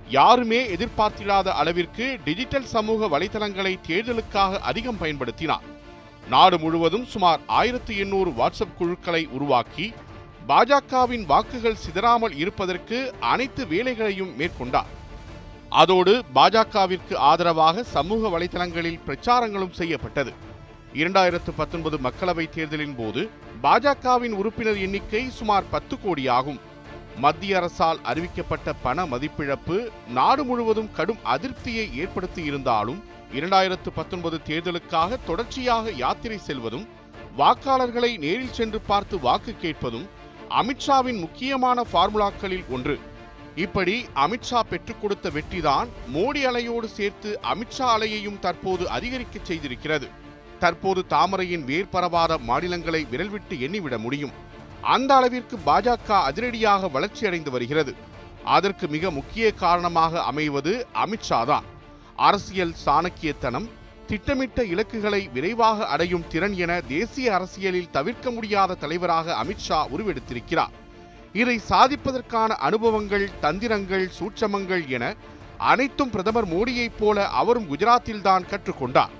யாருமே 0.10 0.76
எதிர்பார்த்திடாத 0.76 1.48
அளவிற்கு 1.48 2.20
டிஜிட்டல் 2.24 2.66
சமூக 2.66 3.20
வலைதளங்களை 3.20 3.78
தேர்தலுக்காக 3.88 4.60
அதிகம் 4.60 4.98
பயன்படுத்தினார். 5.02 5.66
நாடு 6.30 6.60
முழுவதும் 6.60 7.06
சுமார் 7.06 7.40
ஆயிரத்தி 7.48 7.98
எண்ணூறு 7.98 8.30
வாட்ஸ்அப் 8.30 8.78
குழுக்களை 8.78 9.28
உருவாக்கி 9.28 9.94
பாஜகவின் 10.48 11.26
வாக்குகள் 11.26 11.82
சிதறாமல் 11.86 12.38
இருப்பதற்கு 12.38 13.14
அனைத்து 13.20 13.68
வேலைகளையும் 13.68 14.36
மேற்கொண்டார். 14.38 14.97
அதோடு 15.70 16.24
பாஜகவிற்கு 16.36 17.16
ஆதரவாக 17.16 17.84
சமூக 17.84 18.40
வலைதளங்களில் 18.40 19.00
பிரச்சாரங்களும் 19.06 19.72
செய்யப்பட்டது. 19.72 20.34
இரண்டாயிரத்து 20.94 21.52
பத்தொன்பது 21.56 21.98
மக்களவைத் 21.98 22.50
தேர்தலின் 22.50 22.96
போது 22.96 23.30
பாஜகவின் 23.64 24.32
உறுப்பினர் 24.32 24.78
எண்ணிக்கை 24.78 25.30
சுமார் 25.30 25.70
பத்து 25.70 26.00
கோடி 26.00 26.28
ஆகும் 26.28 26.60
மத்திய 27.18 27.58
அரசால் 27.58 28.00
அறிவிக்கப்பட்ட 28.04 28.74
பண 28.82 29.06
மதிப்பிழப்பு 29.06 29.90
நாடு 30.08 30.44
முழுவதும் 30.44 30.92
கடும் 30.92 31.18
அதிருப்தியை 31.24 31.94
ஏற்படுத்தி 31.94 32.44
இருந்தாலும் 32.44 33.04
இரண்டாயிரத்து 33.34 33.90
பத்தொன்பது 33.96 34.40
தேர்தலுக்காக 34.48 35.18
தொடர்ச்சியாக 35.26 35.92
யாத்திரை 35.92 36.40
செல்வதும் 36.48 36.88
வாக்காளர்களை 37.38 38.18
நேரில் 38.18 38.54
சென்று 38.54 38.82
பார்த்து 38.82 39.20
வாக்கு 39.20 39.56
கேட்பதும் 39.62 40.08
அமித்ஷாவின் 40.50 41.20
முக்கியமான 41.20 41.84
ஃபார்முலாக்களில் 41.94 42.68
ஒன்று. 42.70 43.00
இப்படி 43.64 43.94
அமித்ஷா 44.16 44.60
பெற்றுக் 44.70 45.02
கொடுத்த 45.02 45.30
வெற்றிதான் 45.30 45.88
மோடி 46.16 46.42
அலையோடு 46.50 46.88
சேர்த்து 46.98 47.30
அமித்ஷா 47.54 47.88
அலையையும் 47.96 48.40
தற்போது 48.40 48.90
அதிகரிக்க 48.90 49.40
செய்திருக்கிறது. 49.48 50.08
தற்போது 50.60 51.06
தாமரையின் 51.14 51.64
வேர் 51.64 51.90
பரவாத 51.90 52.38
மாநிலங்களை 52.38 53.02
விரல்விட்டு 53.12 53.56
எண்ணிவிட 53.66 53.98
முடியும். 53.98 54.36
அந்த 54.82 55.16
அளவிற்கு 55.16 55.58
பாஜக 55.66 56.10
அதிரடியாக 56.30 56.88
வளர்ச்சியடைந்து 56.88 57.50
வருகிறது. 57.50 57.94
அதற்கு 58.44 58.88
மிக 58.88 59.12
முக்கிய 59.12 59.52
காரணமாக 59.52 60.24
அமைவது 60.24 60.74
அமித்ஷா 61.06 61.46
தான். 61.46 61.68
அரசியல் 62.16 62.76
சாணக்கியத்தனம் 62.86 63.70
திட்டமிட்ட 64.08 64.64
இலக்குகளை 64.64 65.30
விரைவாக 65.34 65.86
அடையும் 65.86 66.28
திறன் 66.28 66.58
என 66.58 66.82
தேசிய 66.88 67.34
அரசியலில் 67.34 67.90
தவிர்க்க 67.90 68.32
முடியாத 68.32 68.78
தலைவராக 68.84 69.36
அமித்ஷா 69.44 69.80
உருவெடுத்திருக்கிறார். 69.96 70.76
இதை 71.42 71.56
சாதிப்பதற்கான 71.70 72.52
அனுபவங்கள் 72.68 73.26
தந்திரங்கள் 73.42 74.06
சூட்சமங்கள் 74.20 74.84
என 74.88 75.16
அனைத்தும் 75.58 76.10
பிரதமர் 76.10 76.48
மோடியைப் 76.48 76.98
போல 77.00 77.28
அவரும் 77.42 77.68
குஜராத்தில்தான் 77.72 78.48
கற்றுக்கொண்டார். 78.52 79.14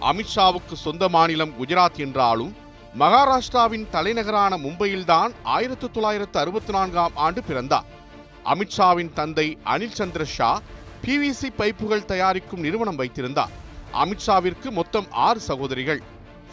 அமித்ஷாவுக்கு 0.00 0.76
சொந்த 0.84 1.08
மாநிலம் 1.08 1.54
குஜராத் 1.60 1.98
என்றாலும் 2.06 2.52
மகாராஷ்டிராவின் 2.98 3.86
தலைநகரான 3.90 4.56
மும்பையில்தான் 4.56 5.32
ஆயிரத்து 5.42 5.90
தொள்ளாயிரத்து 5.90 6.38
அறுபத்தி 6.38 6.72
நான்காம் 6.72 7.16
ஆண்டு 7.26 7.42
பிறந்தார். 7.42 7.88
அமித்ஷாவின் 8.44 9.12
தந்தை 9.12 9.58
அனில் 9.64 9.98
சந்திர 10.00 10.24
ஷா 10.36 10.60
பிவிசி 11.04 11.50
பைப்புகள் 11.58 12.08
தயாரிக்கும் 12.12 12.60
நிறுவனம் 12.60 12.96
வைத்திருந்தார். 12.96 13.52
அமித்ஷாவிற்கு 13.92 14.70
மொத்தம் 14.70 15.10
ஆறு 15.26 15.40
சகோதரிகள். 15.40 16.00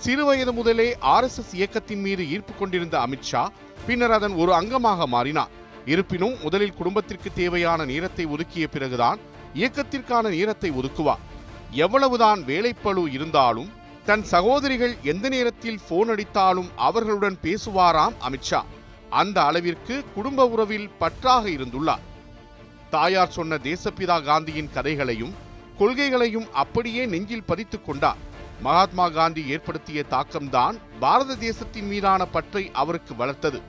சிறுவயது 0.06 0.52
முதலே 0.52 0.90
ஆர்எஸ்எஸ் 1.16 1.54
இயக்கத்தின் 1.54 2.02
மீது 2.02 2.24
ஈர்ப்பு 2.30 2.54
கொண்டிருந்த 2.54 2.98
அமித்ஷா 3.00 3.44
பின்னர் 3.86 4.12
அதன் 4.12 4.36
ஒரு 4.36 4.52
அங்கமாக 4.52 5.06
மாறினார் 5.06 5.54
இருப்பினும் 5.86 6.36
முதலில் 6.44 6.74
குடும்பத்திற்கு 6.74 7.34
தேவையான 7.34 7.86
நேரத்தை 7.86 8.26
ஒதுக்கிய 8.26 8.68
பிறகுதான் 8.68 9.20
இயக்கத்திற்கான 9.54 10.30
நேரத்தை 10.30 10.72
ஒதுக்குவார் 10.72 11.24
எவ்வளவுதான் 11.72 12.42
வேலைப்பளு 12.42 13.12
இருந்தாலும் 13.12 13.70
தன் 14.06 14.24
சகோதரிகள் 14.24 14.98
எந்த 15.04 15.30
நேரத்தில் 15.30 15.80
போன் 15.90 16.10
அடித்தாலும் 16.10 16.70
அவர்களுடன் 16.76 17.38
பேசுவாராம் 17.44 18.16
அமித்ஷா. 18.28 18.62
அந்த 19.10 19.44
அளவிற்கு 19.44 20.04
குடும்ப 20.16 20.48
உறவில் 20.48 20.90
பற்றாக 20.98 21.50
இருந்துள்ளார். 21.50 22.06
தாயார் 22.90 23.30
சொன்ன 23.30 23.56
தேசப்பிதா 23.64 24.24
காந்தியின் 24.24 24.70
கதைகளையும் 24.74 25.34
கொள்கைகளையும் 25.80 26.50
அப்படியே 26.52 27.06
நெஞ்சில் 27.06 27.48
பதித்துக் 27.48 27.86
கொண்டார். 27.86 28.18
மகாத்மா 28.62 29.10
காந்தி 29.10 29.46
ஏற்படுத்திய 29.48 30.04
தாக்கம்தான் 30.10 30.78
பாரத 31.00 31.36
தேசத்தின் 31.36 31.88
மீதான 31.88 32.26
பற்றை 32.26 32.70
அவருக்கு 32.74 33.14
வளர்த்தது. 33.14 33.62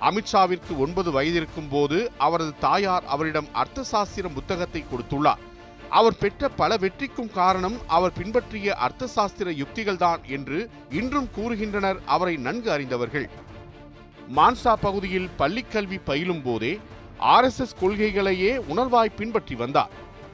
அமித்ஷாவிற்கு 0.00 0.76
ஒன்பது 0.76 1.10
வயதிருக்கும் 1.10 1.68
போது 1.70 2.10
அவரது 2.18 2.54
தாயார் 2.58 3.04
அவரிடம் 3.04 3.48
அர்த்தசாஸ்திர 3.54 4.32
புத்தகத்தை 4.34 4.84
கொடுத்துள்ளார். 4.84 5.42
அவர் 5.90 6.18
பெற்ற 6.18 6.48
பல 6.48 6.76
வெற்றிக்கும் 6.76 7.32
காரணம் 7.32 7.76
அவர் 7.86 8.12
பின்பற்றிய 8.12 8.74
அர்த்த 8.74 9.06
சாஸ்திர 9.06 9.50
யுக்திகள்தான் 9.50 10.22
என்று 10.26 10.70
இன்றும் 10.90 11.28
கூறுகின்றனர் 11.36 11.96
அவரை 12.06 12.36
நன்கு 12.36 12.70
அறிந்தவர்கள். 12.70 13.30
மான்சா 14.36 14.74
பகுதியில் 14.80 15.30
பள்ளிக்கல்வி 15.38 16.00
பயிலும் 16.04 16.42
போதே 16.42 16.80
ஆர்எஸ்எஸ் 17.20 17.78
கொள்கைகளையே 17.80 18.60
உணர்வாய் 18.74 19.16
பின்பற்றி 19.16 19.54
வந்தார். 19.54 19.90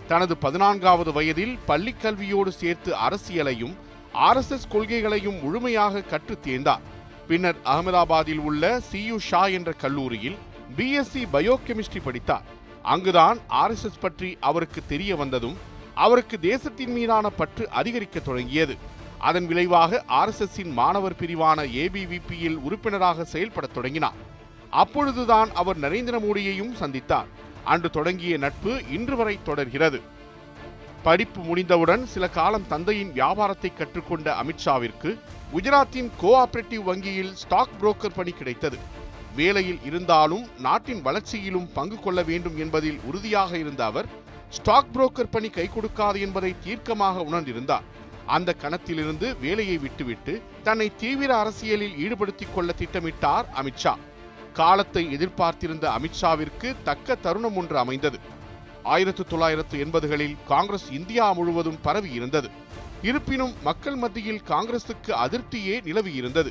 தனது 0.09 0.37
பதினான்காவது 0.37 1.12
வயதில் 1.12 1.59
பள்ளிக் 1.67 2.02
கல்வியோடு 2.02 2.49
சேர்த்து 2.49 2.95
அரசியலையும் 2.97 3.75
ஆர்எஸ்எஸ் 4.14 4.69
கொள்கைகளையும் 4.69 5.43
முழுமையாக 5.43 6.00
கற்றுத் 6.00 6.47
தேர்ந்தார். 6.47 6.81
பின்னர் 7.29 7.57
அகமதாபாத்தில் 7.64 8.38
உள்ள 8.38 8.81
சியு 8.93 9.17
ஷா 9.17 9.47
என்ற 9.47 9.73
கல்லூரியில் 9.73 10.37
பிஎஸ்சி 10.76 11.26
பயோகெமிஸ்ட்ரி 11.33 12.02
படித்தார். 12.05 12.43
அங்குதான் 12.83 13.38
ஆர்எஸ்எஸ் 13.49 14.00
பற்றி 14.00 14.37
அவருக்கு 14.40 14.83
தெரிய 14.88 15.17
வந்ததும் 15.17 15.57
அவருக்கு 15.95 16.40
தேசத்தின் 16.40 16.93
மீதான 16.93 17.29
பற்று 17.29 17.71
அதிகரிக்க 17.71 18.19
தொடங்கியது. 18.19 18.76
அதன் 19.19 19.47
விளைவாக 19.47 20.05
ஆர்எஸ்எஸ்ஸின் 20.09 20.73
மாணவர் 20.73 21.12
பிரிவான 21.12 21.67
ஏபிவிபியில் 21.67 22.55
உறுப்பினராக 22.55 23.25
செயல்படத் 23.25 23.75
தொடங்கினார். 23.75 24.29
அப்பொழுதுதான் 24.71 25.49
அவர் 25.55 25.79
நரேந்திர 25.79 26.19
மோடியையும் 26.19 26.75
சந்தித்தார். 26.81 27.26
அன்று 27.64 27.90
தொடங்கிய 27.90 28.37
நட்பு 28.37 28.83
இன்று 28.90 29.17
வரை 29.17 29.38
தொடர்கிறது. 29.45 30.00
படிப்பு 31.02 31.40
முடிந்தவுடன் 31.40 32.07
சில 32.07 32.28
காலம் 32.28 32.66
தந்தையின் 32.66 33.12
வியாபாரத்தை 33.12 33.73
கற்றுக்கொண்ட 33.73 34.35
அமித்ஷாவிற்கு 34.42 35.11
குஜராத்தின் 35.54 36.11
கோஆபரேட்டிவ் 36.23 36.83
வங்கியில் 36.83 37.35
ஸ்டாக் 37.35 37.76
புரோக்கர் 37.80 38.16
பணி 38.16 38.30
கிடைத்தது. 38.30 38.78
வேலையில் 39.37 39.78
இருந்தாலும் 39.85 40.45
நாட்டின் 40.59 41.02
வளர்ச்சியிலும் 41.02 41.69
பங்கு 41.73 41.99
கொள்ள 41.99 42.23
வேண்டும் 42.23 42.57
என்பதில் 42.57 42.99
உறுதியாக 43.04 43.59
இருந்த 43.59 43.85
அவர் 43.85 44.09
ஸ்டாக் 44.49 44.90
புரோக்கர் 44.95 45.30
பணி 45.30 45.50
கை 45.50 45.66
கொடுக்காது 45.69 46.21
என்பதை 46.21 46.54
தீர்க்கமாக 46.64 47.25
உணர்ந்திருந்தார். 47.28 47.87
அந்த 48.26 48.54
கணத்திலிருந்து 48.62 49.38
வேலையை 49.40 49.78
விட்டுவிட்டு 49.78 50.42
தன்னை 50.62 50.88
தீவிர 50.97 51.37
அரசியலில் 51.37 51.97
ஈடுபடுத்திக் 51.97 52.54
கொள்ள 52.54 52.73
திட்டமிட்டார் 52.78 53.49
அமித்ஷா 53.62 53.95
காலத்தை 54.52 55.12
எதிர்பார்த்திருந்த 55.12 55.87
அமித்ஷாவிற்கு 55.99 56.76
தக்க 56.85 57.14
தருணம் 57.14 57.57
ஒன்று 57.57 57.78
அமைந்தது. 57.78 58.21
ஆயிரத்து 58.94 59.23
தொள்ளாயிரத்து 59.32 59.76
எண்பதுகளில் 59.85 60.37
காங்கிரஸ் 60.52 60.88
இந்தியா 60.99 61.26
முழுவதும் 61.38 61.80
பரவி 61.82 62.11
இருந்தது 62.18 62.49
இருப்பினும் 63.09 63.54
மக்கள் 63.62 63.99
மத்தியில் 64.02 64.42
காங்கிரசுக்கு 64.49 65.12
அதிருப்தியே 65.25 65.76
நிலவியிருந்தது. 65.88 66.50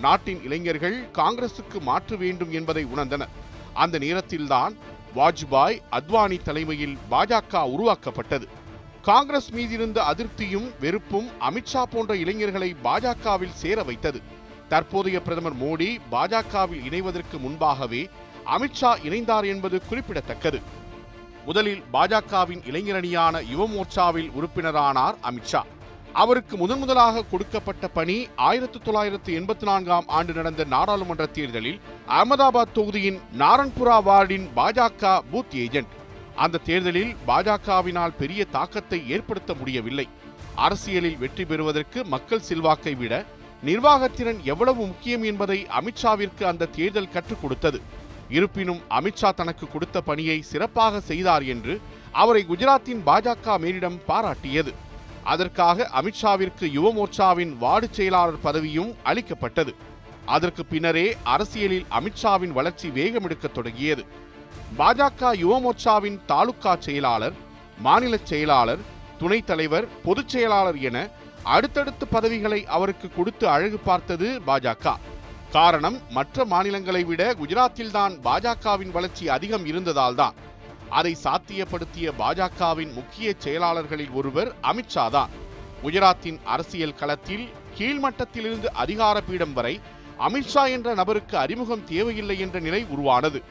நாட்டின் 0.00 0.40
இளைஞர்கள் 0.46 0.96
காங்கிரசுக்கு 1.18 1.78
மாற்ற 1.88 2.16
வேண்டும் 2.16 2.52
என்பதை 2.58 2.82
உணர்ந்தனர். 2.94 3.32
அந்த 3.82 3.98
நேரத்தில்தான் 4.04 4.74
வாஜ்பாய் 5.16 5.78
அத்வானி 5.98 6.38
தலைமையில் 6.42 6.96
பாஜக 7.10 7.62
உருவாக்கப்பட்டது. 7.74 8.46
காங்கிரஸ் 9.08 9.50
மீதிருந்த 9.56 9.98
அதிருப்தியும் 10.12 10.68
வெறுப்பும் 10.80 11.28
அமித்ஷா 11.48 11.82
போன்ற 11.92 12.14
இளைஞர்களை 12.22 12.70
பாஜகவில் 12.86 13.58
சேர 13.62 13.82
வைத்தது. 13.90 14.20
தற்போதைய 14.72 15.18
பிரதமர் 15.26 15.60
மோடி 15.64 15.90
பாஜகவில் 16.14 16.84
இணைவதற்கு 16.88 17.36
முன்பாகவே 17.44 18.02
அமித்ஷா 18.56 18.90
இணைந்தார் 19.08 19.46
என்பது 19.52 19.76
குறிப்பிடத்தக்கது. 19.88 20.60
முதலில் 21.48 21.82
பாஜகவின் 21.92 22.62
இளைஞரணியான 22.70 23.40
யுவ 23.50 23.66
மோர்ச்சாவில் 23.74 24.30
உறுப்பினரானார் 24.38 25.16
அமித்ஷா 25.28 25.60
அவருக்கு 26.12 26.54
முதன் 26.56 26.78
முதலாக 26.78 27.22
கொடுக்கப்பட்ட 27.30 27.88
பணி 27.88 28.16
ஆயிரத்தி 28.48 28.78
தொள்ளாயிரத்து 28.84 29.30
எண்பத்தி 29.38 29.64
நான்காம் 29.68 30.08
ஆண்டு 30.16 30.32
நடந்த 30.32 30.64
நாடாளுமன்ற 30.74 31.26
தேர்தலில் 31.26 31.78
அகமதாபாத் 32.18 32.74
தொகுதியின் 32.78 33.18
நாரன்புரா 33.38 33.96
வார்டின் 34.08 34.46
பாஜக 34.56 35.12
பூத் 35.32 35.56
ஏஜென்ட். 35.64 35.94
அந்த 36.36 36.62
தேர்தலில் 36.68 37.14
பாஜகவினால் 37.26 38.18
பெரிய 38.18 38.44
தாக்கத்தை 38.56 39.00
ஏற்படுத்த 39.10 39.54
முடியவில்லை. 39.54 40.08
அரசியலில் 40.66 41.18
வெற்றி 41.18 41.44
பெறுவதற்கு 41.44 42.04
மக்கள் 42.14 42.46
செல்வாக்கை 42.48 42.94
விட 42.94 43.24
நிர்வாகத்திறன் 43.64 44.42
எவ்வளவு 44.52 44.80
முக்கியம் 44.86 45.22
என்பதை 45.22 45.66
அமித்ஷாவிற்கு 45.78 46.44
அந்த 46.52 46.70
தேர்தல் 46.78 47.14
கற்றுக் 47.16 47.42
கொடுத்தது. 47.42 47.80
இருப்பினும் 48.30 48.80
அமித்ஷா 48.90 49.30
தனக்கு 49.34 49.68
கொடுத்த 49.68 50.00
பணியை 50.00 50.42
சிறப்பாக 50.42 51.00
செய்தார் 51.00 51.42
என்று 51.42 51.80
அவரை 52.12 52.46
குஜராத்தின் 52.48 53.02
பாஜக 53.06 53.58
மேலிடம் 53.64 53.98
பாராட்டியது. 54.08 54.74
அதற்காக 55.24 55.90
அமித்ஷாவிற்கு 56.00 56.66
யுவ 56.76 56.92
மோர்ச்சாவின் 56.92 57.56
வார்டு 57.58 57.88
செயலாளர் 57.90 58.42
பதவியும் 58.44 58.94
அளிக்கப்பட்டது. 59.02 59.74
அதற்கு 60.26 60.64
பின்னரே 60.64 61.16
அரசியலில் 61.22 61.86
அமித்ஷாவின் 61.90 62.52
வளர்ச்சி 62.52 62.88
வேகமெடுக்கத் 62.88 63.52
தொடங்கியது. 63.52 64.04
பாஜக 64.78 65.20
யுவ 65.20 65.60
மோர்ச்சாவின் 65.60 66.18
தாலுகா 66.26 66.76
செயலாளர் 66.78 67.32
மாநில 67.78 68.16
செயலாளர் 68.22 68.78
துணைத் 69.18 69.46
தலைவர் 69.46 69.88
பொதுச் 70.02 70.28
செயலாளர் 70.28 70.78
என 70.78 71.08
அடுத்தடுத்து 71.42 72.06
பதவிகளை 72.06 72.66
அவருக்கு 72.66 73.10
கொடுத்து 73.16 73.48
அழகு 73.48 73.78
பார்த்தது 73.78 74.40
பாஜக. 74.46 74.96
காரணம் 75.52 75.98
மற்ற 76.10 76.44
மாநிலங்களை 76.44 77.04
விட 77.04 77.22
குஜராத்தில்தான் 77.32 78.14
பாஜகவின் 78.24 78.90
வளர்ச்சி 78.90 79.28
அதிகம் 79.28 79.66
இருந்ததால்தான். 79.66 80.34
அதை 80.90 81.16
சாத்தியப்படுத்திய 81.24 82.08
பாஜகவின் 82.18 82.92
முக்கிய 82.92 83.34
செயலாளர்களில் 83.44 84.12
ஒருவர் 84.12 84.54
அமித்ஷா 84.62 85.10
தான். 85.10 85.30
குஜராத்தின் 85.82 86.38
அரசியல் 86.44 86.94
களத்தில் 86.94 87.48
கீழ்மட்டத்திலிருந்து 87.78 88.64
அதிகார 88.64 89.20
பீடம் 89.20 89.52
வரை 89.52 89.80
அமித்ஷா 90.28 90.70
என்ற 90.70 90.94
நபருக்கு 90.94 91.38
அறிமுகம் 91.38 91.84
தேவையில்லை 91.84 92.38
என்ற 92.38 92.58
நிலை 92.58 92.86
உருவானது. 92.88 93.42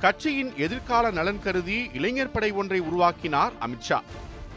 கட்சியின் 0.00 0.56
எதிர்கால 0.56 1.10
நலன் 1.10 1.42
கருதி 1.42 1.90
இளைஞர் 1.92 2.30
படை 2.30 2.50
ஒன்றை 2.50 2.80
உருவாக்கினார் 2.80 3.52
அமித்ஷா 3.60 4.00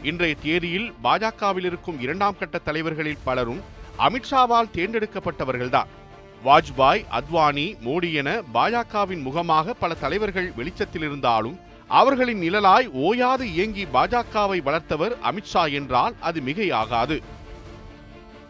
இன்றைய 0.02 0.34
தேதியில் 0.42 0.92
பாஜகவில் 1.04 1.64
இருக்கும் 1.64 2.00
இரண்டாம் 2.00 2.38
கட்ட 2.38 2.58
தலைவர்களில் 2.58 3.24
பலரும் 3.24 3.62
அமித்ஷாவால் 3.98 4.72
தேர்ந்தெடுக்கப்பட்டவர்கள்தான். 4.74 5.90
வாஜ்பாய் 6.44 7.04
அத்வானி 7.10 7.76
மோடி 7.84 8.12
என 8.12 8.40
பாஜகவின் 8.54 9.22
முகமாக 9.22 9.74
பல 9.74 9.94
தலைவர்கள் 9.94 10.52
வெளிச்சத்தில் 10.56 11.02
இருந்தாலும் 11.02 11.58
அவர்களின் 11.88 12.40
நிழலாய் 12.40 12.90
ஓயாது 12.90 13.52
இயங்கி 13.52 13.84
பாஜகவை 13.84 14.60
வளர்த்தவர் 14.60 15.16
அமித்ஷா 15.22 15.72
என்றால் 15.72 16.14
அது 16.20 16.40
மிகையாகாது. 16.40 17.22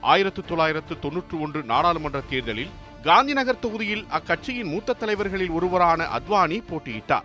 ஆயிரத்து 0.00 0.44
தொள்ளாயிரத்து 0.44 0.98
தொன்னூற்று 0.98 1.40
ஒன்று 1.40 1.62
நாடாளுமன்ற 1.62 2.22
தேர்தலில் 2.30 2.70
காந்திநகர் 3.02 3.58
தொகுதியில் 3.58 4.06
அக்கட்சியின் 4.10 4.64
மூத்த 4.64 4.92
தலைவர்களில் 4.92 5.50
ஒருவரான 5.50 6.04
அத்வானி 6.04 6.62
போட்டியிட்டார். 6.70 7.24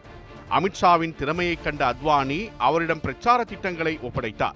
அமித்ஷாவின் 0.49 1.15
திறமையைக் 1.15 1.63
கண்ட 1.63 1.93
அத்வானி 1.93 2.51
அவரிடம் 2.57 3.01
பிரச்சார 3.01 3.43
திட்டங்களை 3.43 3.99
ஒப்படைத்தார். 4.01 4.55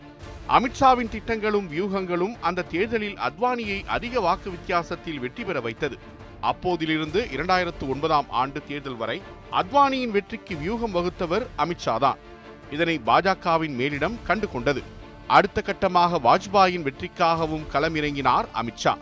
அமித்ஷாவின் 0.55 1.09
திட்டங்களும் 1.13 1.65
வியூகங்களும் 1.71 2.35
அந்த 2.47 2.65
தேர்தலில் 2.71 3.17
அத்வானியை 3.27 3.79
அதிக 3.95 4.21
வாக்கு 4.25 4.49
வித்தியாசத்தில் 4.53 5.19
வெற்றி 5.23 5.43
பெற 5.43 5.57
வைத்தது. 5.65 5.97
அப்போதிலிருந்து 6.51 7.19
இரண்டாயிரத்து 7.35 7.85
ஒன்பதாம் 7.93 8.29
ஆண்டு 8.41 8.59
தேர்தல் 8.69 8.97
வரை 9.01 9.17
அத்வானியின் 9.59 10.15
வெற்றிக்கு 10.15 10.55
வியூகம் 10.61 10.95
வகுத்தவர் 10.97 11.45
அமித்ஷா 11.63 11.95
தான். 12.05 12.17
இதனை 12.71 12.95
பாஜகவின் 13.09 13.75
மேலிடம் 13.81 14.17
கண்டு 14.29 14.49
கொண்டது. 14.49 14.83
அடுத்த 15.37 15.61
கட்டமாக 15.67 16.21
வாஜ்பாயின் 16.27 16.87
வெற்றிக்காகவும் 16.87 17.69
களமிறங்கினார் 17.73 18.49
அமித்ஷா. 18.61 18.95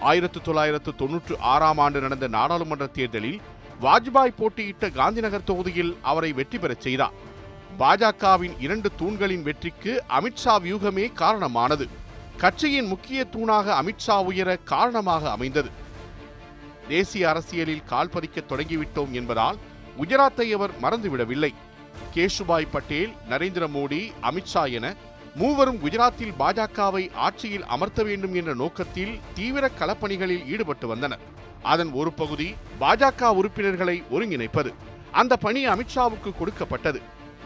ஆயிரத்து 0.00 0.40
தொள்ளாயிரத்து 0.48 0.90
தொன்னூற்று 0.94 1.36
ஆறாம் 1.52 1.78
ஆண்டு 1.84 2.00
நடந்த 2.00 2.26
நாடாளுமன்ற 2.38 2.86
தேர்தலில் 2.98 3.40
வாஜ்பாய் 3.84 4.38
போட்டியிட்ட 4.40 4.86
காந்திநகர் 4.98 5.48
தொகுதியில் 5.50 5.96
அவரை 6.10 6.32
வெற்றி 6.32 6.58
பெறச் 6.58 6.84
செய்தார். 6.86 7.16
பாஜகவின் 7.78 8.60
இரண்டு 8.60 8.90
தூண்களின் 8.96 9.42
வெற்றிக்கு 9.42 10.04
அமித்ஷா 10.08 10.54
வியூகமே 10.62 11.12
காரணமானது. 11.12 11.88
கட்சியின் 12.36 12.86
முக்கிய 12.86 13.26
தூணாக 13.32 13.82
அமித்ஷா 13.82 14.24
உயர 14.24 14.56
காரணமாக 14.56 15.30
அமைந்தது. 15.30 15.70
தேசிய 16.88 17.28
அரசியலில் 17.28 17.84
கால் 17.84 18.08
பதிக்க 18.08 18.42
தொடங்கிவிட்டோம் 18.48 19.10
என்பதால் 19.10 19.56
குஜராத்தை 19.98 20.52
அவர் 20.52 20.70
மறந்துவிடவில்லை. 20.82 21.54
கேஷுபாய் 22.14 22.66
பட்டேல் 22.70 23.12
நரேந்திர 23.30 23.68
மோடி 23.68 24.12
அமித்ஷா 24.22 24.72
என 24.72 24.94
மூவரும் 25.34 25.78
குஜராத்தில் 25.84 26.34
பாஜகவை 26.38 27.14
ஆட்சியில் 27.14 27.64
அமர்த்த 27.64 28.02
வேண்டும் 28.02 28.34
என்ற 28.34 28.54
நோக்கத்தில் 28.54 29.20
தீவிர 29.34 29.70
களப்பணிகளில் 29.78 30.46
ஈடுபட்டு 30.46 30.86
வந்தனர். 30.86 31.20
அதன் 31.62 31.92
ஒரு 31.92 32.12
பகுதி 32.12 32.54
பாஜக 32.80 33.24
உறுப்பினர்களை 33.24 34.02
ஒருங்கிணைப்பது. 34.10 34.72
அந்த 35.12 35.36
பணி 35.36 35.66
அமித்ஷாவுக்கு 35.66 36.32
கொடுக்கப்பட்டது. 36.38 37.00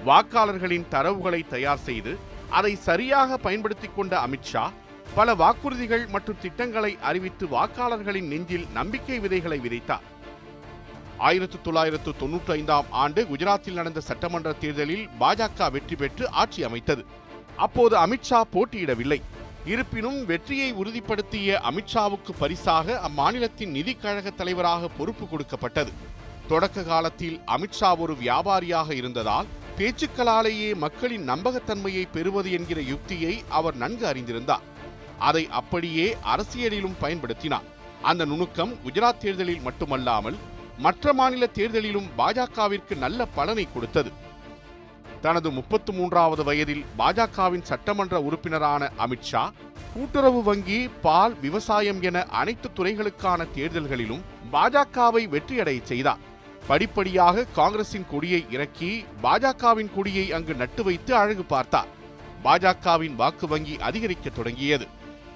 வாக்காளர்களின் 0.06 0.86
தரவுகளை 0.90 1.40
தயார் 1.48 1.82
செய்து 1.88 2.18
அதை 2.50 2.76
சரியாக 2.76 3.36
பயன்படுத்திக் 3.36 3.96
கொண்ட 3.96 4.26
அமித்ஷா 4.26 4.70
பல 5.14 5.34
வாக்குறுதிகள் 5.34 6.08
மற்றும் 6.08 6.38
திட்டங்களை 6.40 6.98
அறிவித்து 7.00 7.46
வாக்காளர்களின் 7.46 8.28
நெஞ்சில் 8.32 8.66
நம்பிக்கை 8.72 9.18
விதைகளை 9.18 9.58
விதைத்தார். 9.58 10.06
ஆயிரத்து 11.18 11.60
தொள்ளாயிரத்து 11.62 12.10
தொன்னூற்றி 12.20 12.50
ஐந்தாம் 12.50 12.86
ஆண்டு 12.90 13.22
குஜராத்தில் 13.22 13.72
நடந்த 13.72 14.00
சட்டமன்ற 14.00 14.52
தேர்தலில் 14.52 15.08
பாஜக 15.20 15.70
வெற்றி 15.70 15.96
பெற்று 15.96 16.30
ஆட்சி 16.30 16.64
அமைத்தது. 16.64 17.04
அப்போது 17.56 17.96
அமித்ஷா 18.06 18.40
போட்டியிடவில்லை. 18.52 19.20
இருப்பினும் 19.64 20.24
வெற்றியை 20.24 20.72
உறுதிப்படுத்திய 20.72 21.60
அமித்ஷாவுக்கு 21.70 22.32
பரிசாக 22.38 23.00
அம்மாநிலத்தின் 23.08 23.70
நிதி 23.70 23.94
கழக 23.94 24.30
தலைவராக 24.30 24.88
பொறுப்பு 24.88 25.28
கொடுக்கப்பட்டது. 25.28 25.92
தொடக்க 26.48 26.82
காலத்தில் 26.82 27.40
அமித்ஷா 27.46 27.98
ஒரு 27.98 28.16
வியாபாரியாக 28.22 28.90
இருந்ததால் 28.92 29.46
பேச்சுக்களாலேயே 29.80 30.74
மக்களின் 30.74 31.28
நம்பகத்தன்மையை 31.28 32.08
பெறுவது 32.12 32.52
என்கிற 32.52 32.80
யுக்தியை 32.80 33.42
அவர் 33.48 33.74
நன்கு 33.74 34.06
அறிந்திருந்தார். 34.06 34.64
அதை 35.18 35.48
அப்படியே 35.50 36.16
அரசியலிலும் 36.24 36.96
பயன்படுத்தினார். 37.00 37.66
அந்த 38.02 38.24
நுணுக்கம் 38.24 38.74
குஜராத் 38.84 39.16
தேர்தலில் 39.16 39.60
மட்டுமல்லாமல் 39.60 40.36
மற்ற 40.78 41.12
மாநில 41.12 41.48
தேர்தலிலும் 41.54 42.08
பாஜகவிற்கு 42.18 42.96
நல்ல 42.96 43.26
பலனை 43.26 43.68
கொடுத்தது. 43.72 44.12
தனது 45.20 45.50
முப்பத்து 45.50 45.92
மூன்றாவது 45.92 46.44
வயதில் 46.44 46.84
பாஜகவின் 46.98 47.62
சட்டமன்ற 47.62 48.20
உறுப்பினரான 48.20 48.90
அமித்ஷா 48.98 49.52
கூட்டுறவு 49.94 50.42
வங்கி 50.42 50.88
பால் 50.88 51.40
விவசாயம் 51.40 52.02
என 52.02 52.22
அனைத்து 52.22 52.70
துறைகளுக்கான 52.76 53.46
தேர்தல்களிலும் 53.54 54.20
பாஜகவை 54.52 55.28
வெற்றியடைய 55.28 55.82
செய்தார். 55.82 56.28
படிப்படியாக 56.66 57.44
காங்கிரசின் 57.44 58.06
கொடியை 58.10 58.46
இறக்கி 58.50 59.04
பாஜகவின் 59.22 59.94
கொடியை 59.94 60.32
அங்கு 60.32 60.54
நட்டு 60.54 60.84
வைத்து 60.84 61.14
அழகு 61.14 61.44
பார்த்தார். 61.44 61.86
பாஜகவின் 62.44 63.14
வாக்கு 63.14 63.48
வங்கி 63.48 63.78
அதிகரிக்க 63.80 64.30
தொடங்கியது. 64.30 64.86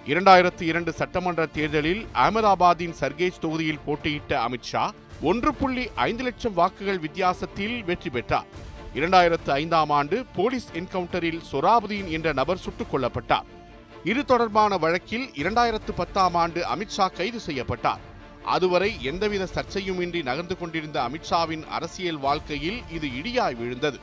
இரண்டாயிரத்து 0.07 0.61
இரண்டு 0.61 0.93
சட்டமன்ற 0.93 1.47
தேர்தலில் 1.47 2.07
அகமதாபாத்தின் 2.15 2.95
சர்கேஜ் 3.01 3.39
தொகுதியில் 3.41 3.81
போட்டியிட்ட 3.85 4.49
அமித்ஷா 4.49 4.91
ஒன்று 5.23 5.55
புள்ளி 5.55 5.91
ஐந்து 5.95 6.23
லட்சம் 6.23 6.55
வாக்குகள் 6.55 6.99
வித்தியாசத்தில் 6.99 7.85
வெற்றி 7.85 8.11
பெற்றார். 8.11 8.47
இரண்டாயிரத்து 8.95 9.51
ஐந்தாம் 9.51 9.91
ஆண்டு 9.91 10.25
போலீஸ் 10.35 10.69
என்கவுண்டரில் 10.73 11.41
சொராபுதீன் 11.53 12.09
என்ற 12.09 12.33
நபர் 12.33 12.57
சுட்டுக் 12.57 12.95
கொல்லப்பட்டார். 12.95 13.45
இது 14.05 14.25
தொடர்பான 14.25 14.77
வழக்கில் 14.77 15.31
இரண்டாயிரத்து 15.37 15.93
பத்தாம் 15.95 16.35
ஆண்டு 16.35 16.65
அமித்ஷா 16.75 17.13
கைது 17.13 17.41
செய்யப்பட்டார். 17.41 18.13
அதுவரை 18.45 19.03
எந்தவித 19.03 19.49
சர்ச்சையுமின்றி 19.55 20.23
நகர்ந்து 20.23 20.59
கொண்டிருந்த 20.59 21.09
அமித்ஷாவின் 21.09 21.65
அரசியல் 21.67 22.19
வாழ்க்கையில் 22.19 22.83
இது 22.93 23.09
இடியாய் 23.09 23.57
விழுந்தது. 23.57 23.99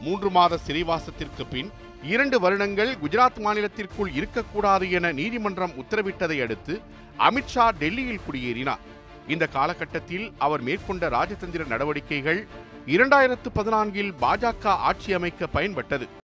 மூன்று 0.00 0.30
மாத 0.30 0.58
சிறைவாசத்திற்கு 0.66 1.44
பின் 1.50 1.70
இரண்டு 2.02 2.40
வருடங்கள் 2.40 2.96
குஜராத் 3.02 3.38
மாநிலத்திற்குள் 3.38 4.12
இருக்கக்கூடாது 4.14 4.90
என 4.90 5.12
நீதிமன்றம் 5.12 5.72
உத்தரவிட்டதை 5.82 6.42
அடுத்து 6.42 6.80
அமித்ஷா 7.18 7.68
டெல்லியில் 7.78 8.24
குடியேறினார். 8.26 8.82
இந்த 9.28 9.46
காலகட்டத்தில் 9.46 10.32
அவர் 10.38 10.60
மேற்கொண்ட 10.60 11.08
ராஜதந்திர 11.08 11.66
நடவடிக்கைகள் 11.66 12.46
இரண்டாயிரத்து 12.86 13.48
பதினான்கில் 13.54 14.12
பாஜக 14.20 14.66
ஆட்சி 14.66 15.12
அமைக்க 15.12 15.46
பயன்பட்டது. 15.54 16.22